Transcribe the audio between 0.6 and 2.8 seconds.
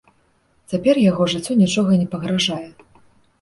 Цяпер яго жыццю нічога не пагражае.